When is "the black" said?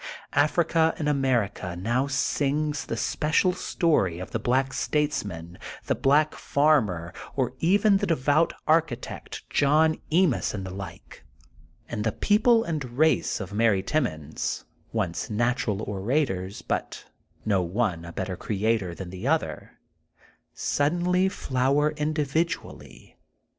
4.31-4.73, 5.85-6.33